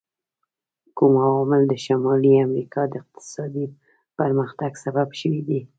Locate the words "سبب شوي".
4.85-5.41